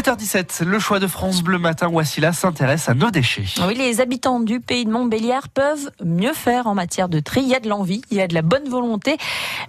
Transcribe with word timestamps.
7h17, 0.00 0.64
le 0.64 0.78
choix 0.78 0.98
de 0.98 1.06
France 1.06 1.42
Bleu 1.42 1.58
Matin, 1.58 1.88
Wassila 1.88 2.32
s'intéresse 2.32 2.88
à 2.88 2.94
nos 2.94 3.10
déchets. 3.10 3.44
Oui, 3.68 3.74
les 3.74 4.00
habitants 4.00 4.40
du 4.40 4.58
pays 4.58 4.86
de 4.86 4.90
Montbéliard 4.90 5.50
peuvent 5.50 5.90
mieux 6.02 6.32
faire 6.32 6.68
en 6.68 6.74
matière 6.74 7.10
de 7.10 7.20
tri. 7.20 7.42
Il 7.42 7.48
y 7.48 7.54
a 7.54 7.60
de 7.60 7.68
l'envie, 7.68 8.00
il 8.10 8.16
y 8.16 8.22
a 8.22 8.26
de 8.26 8.32
la 8.32 8.40
bonne 8.40 8.66
volonté, 8.66 9.18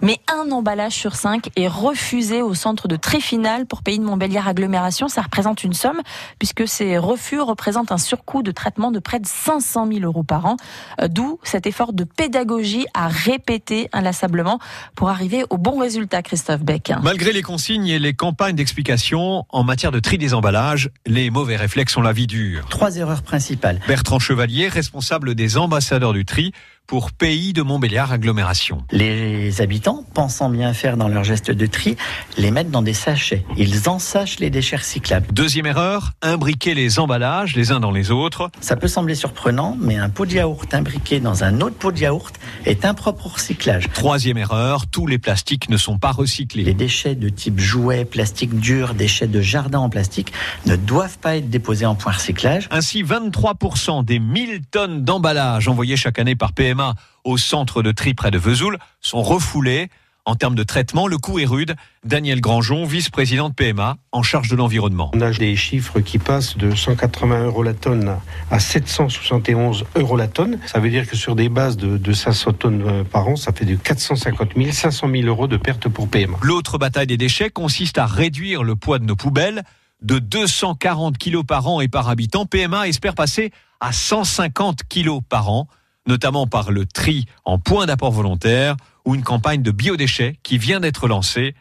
mais 0.00 0.20
un 0.32 0.50
emballage 0.50 0.94
sur 0.94 1.16
cinq 1.16 1.50
est 1.56 1.68
refusé 1.68 2.40
au 2.40 2.54
centre 2.54 2.88
de 2.88 2.96
tri 2.96 3.20
final 3.20 3.66
pour 3.66 3.82
pays 3.82 3.98
de 3.98 4.04
Montbéliard 4.04 4.48
agglomération. 4.48 5.06
Ça 5.06 5.20
représente 5.20 5.64
une 5.64 5.74
somme 5.74 6.00
puisque 6.38 6.66
ces 6.66 6.96
refus 6.96 7.40
représentent 7.40 7.92
un 7.92 7.98
surcoût 7.98 8.42
de 8.42 8.52
traitement 8.52 8.90
de 8.90 9.00
près 9.00 9.20
de 9.20 9.26
500 9.26 9.86
000 9.92 10.00
euros 10.00 10.22
par 10.22 10.46
an. 10.46 10.56
Euh, 11.02 11.08
d'où 11.08 11.40
cet 11.42 11.66
effort 11.66 11.92
de 11.92 12.04
pédagogie 12.04 12.86
à 12.94 13.08
répéter 13.08 13.90
inlassablement 13.92 14.60
pour 14.94 15.10
arriver 15.10 15.44
au 15.50 15.58
bon 15.58 15.78
résultat, 15.78 16.22
Christophe 16.22 16.62
Beck. 16.62 16.90
Malgré 17.02 17.32
les 17.32 17.42
consignes 17.42 17.88
et 17.88 17.98
les 17.98 18.14
campagnes 18.14 18.56
d'explication 18.56 19.44
en 19.50 19.62
matière 19.62 19.92
de 19.92 20.00
tri 20.00 20.21
des 20.22 20.34
emballages, 20.34 20.88
les 21.04 21.30
mauvais 21.30 21.56
réflexes 21.56 21.96
ont 21.96 22.00
la 22.00 22.12
vie 22.12 22.28
dure. 22.28 22.66
Trois 22.68 22.96
erreurs 22.96 23.22
principales. 23.22 23.80
Bertrand 23.88 24.20
Chevalier, 24.20 24.68
responsable 24.68 25.34
des 25.34 25.56
ambassadeurs 25.56 26.12
du 26.12 26.24
tri, 26.24 26.52
pour 26.86 27.12
Pays 27.12 27.52
de 27.52 27.62
Montbéliard 27.62 28.12
Agglomération. 28.12 28.82
Les 28.90 29.60
habitants, 29.60 30.04
pensant 30.14 30.50
bien 30.50 30.74
faire 30.74 30.96
dans 30.96 31.08
leur 31.08 31.24
geste 31.24 31.50
de 31.50 31.66
tri, 31.66 31.96
les 32.36 32.50
mettent 32.50 32.70
dans 32.70 32.82
des 32.82 32.94
sachets. 32.94 33.44
Ils 33.56 33.88
ensachent 33.88 34.38
les 34.38 34.50
déchets 34.50 34.76
recyclables. 34.76 35.26
Deuxième 35.32 35.66
erreur, 35.66 36.12
imbriquer 36.22 36.74
les 36.74 36.98
emballages 36.98 37.56
les 37.56 37.72
uns 37.72 37.80
dans 37.80 37.90
les 37.90 38.10
autres. 38.10 38.50
Ça 38.60 38.76
peut 38.76 38.88
sembler 38.88 39.14
surprenant, 39.14 39.76
mais 39.80 39.96
un 39.96 40.10
pot 40.10 40.26
de 40.26 40.32
yaourt 40.32 40.72
imbriqué 40.74 41.20
dans 41.20 41.44
un 41.44 41.60
autre 41.60 41.76
pot 41.76 41.92
de 41.92 41.98
yaourt 41.98 42.34
est 42.66 42.84
impropre 42.84 43.26
au 43.26 43.30
recyclage. 43.30 43.88
Troisième 43.92 44.38
erreur, 44.38 44.86
tous 44.86 45.06
les 45.06 45.18
plastiques 45.18 45.68
ne 45.68 45.76
sont 45.76 45.98
pas 45.98 46.12
recyclés. 46.12 46.64
Les 46.64 46.74
déchets 46.74 47.14
de 47.14 47.28
type 47.28 47.58
jouets, 47.58 48.04
plastique 48.04 48.58
dur, 48.58 48.94
déchets 48.94 49.26
de 49.26 49.40
jardin 49.40 49.78
en 49.78 49.88
plastique 49.88 50.32
ne 50.66 50.76
doivent 50.76 51.18
pas 51.18 51.36
être 51.36 51.50
déposés 51.50 51.86
en 51.86 51.94
point 51.94 52.12
recyclage. 52.12 52.68
Ainsi, 52.70 53.02
23% 53.02 54.04
des 54.04 54.18
1000 54.18 54.62
tonnes 54.70 55.04
d'emballages 55.04 55.68
envoyés 55.68 55.96
chaque 55.96 56.18
année 56.18 56.34
par 56.34 56.52
PMA 56.72 56.94
au 57.24 57.36
centre 57.36 57.82
de 57.82 57.92
tri 57.92 58.14
près 58.14 58.30
de 58.30 58.38
Vesoul 58.38 58.78
sont 59.00 59.22
refoulés. 59.22 59.88
En 60.24 60.36
termes 60.36 60.54
de 60.54 60.62
traitement, 60.62 61.08
le 61.08 61.18
coût 61.18 61.40
est 61.40 61.44
rude. 61.44 61.74
Daniel 62.04 62.40
Granjon, 62.40 62.84
vice-président 62.84 63.48
de 63.48 63.54
PMA, 63.54 63.96
en 64.12 64.22
charge 64.22 64.48
de 64.48 64.54
l'environnement. 64.54 65.10
On 65.14 65.20
a 65.20 65.32
des 65.32 65.56
chiffres 65.56 65.98
qui 65.98 66.18
passent 66.18 66.56
de 66.56 66.74
180 66.74 67.46
euros 67.46 67.64
la 67.64 67.74
tonne 67.74 68.16
à 68.50 68.60
771 68.60 69.84
euros 69.96 70.16
la 70.16 70.28
tonne. 70.28 70.60
Ça 70.66 70.78
veut 70.78 70.90
dire 70.90 71.08
que 71.08 71.16
sur 71.16 71.34
des 71.34 71.48
bases 71.48 71.76
de, 71.76 71.98
de 71.98 72.12
500 72.12 72.52
tonnes 72.52 72.82
euh, 72.86 73.04
par 73.04 73.26
an, 73.26 73.34
ça 73.34 73.52
fait 73.52 73.64
de 73.64 73.74
450 73.74 74.50
000, 74.56 74.70
500 74.70 75.08
000 75.10 75.26
euros 75.26 75.48
de 75.48 75.56
perte 75.56 75.88
pour 75.88 76.08
PMA. 76.08 76.38
L'autre 76.42 76.78
bataille 76.78 77.08
des 77.08 77.16
déchets 77.16 77.50
consiste 77.50 77.98
à 77.98 78.06
réduire 78.06 78.62
le 78.62 78.76
poids 78.76 79.00
de 79.00 79.04
nos 79.04 79.16
poubelles 79.16 79.64
de 80.02 80.20
240 80.20 81.18
kilos 81.18 81.44
par 81.44 81.66
an 81.66 81.80
et 81.80 81.88
par 81.88 82.08
habitant. 82.08 82.46
PMA 82.46 82.86
espère 82.86 83.16
passer 83.16 83.52
à 83.80 83.90
150 83.90 84.84
kilos 84.88 85.20
par 85.28 85.50
an 85.50 85.66
notamment 86.06 86.46
par 86.46 86.70
le 86.70 86.86
tri 86.86 87.26
en 87.44 87.58
point 87.58 87.86
d'apport 87.86 88.12
volontaire 88.12 88.76
ou 89.04 89.14
une 89.14 89.22
campagne 89.22 89.62
de 89.62 89.70
biodéchets 89.70 90.36
qui 90.42 90.58
vient 90.58 90.80
d'être 90.80 91.08
lancée. 91.08 91.54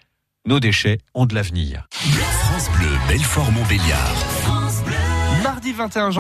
Nos 0.46 0.60
déchets 0.60 1.00
ont 1.14 1.26
de 1.26 1.36
l'avenir. 1.36 1.88
France 1.92 2.70
Bleu, 2.72 2.90
Belfort 3.08 3.52
Montbéliard. 3.52 4.16
Mardi 5.44 5.74
21 5.74 6.10